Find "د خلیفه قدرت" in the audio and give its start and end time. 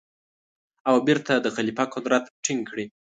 1.39-2.23